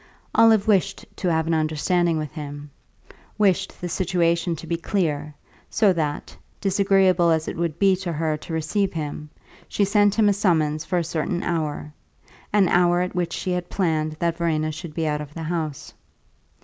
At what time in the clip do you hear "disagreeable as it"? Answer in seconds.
6.59-7.55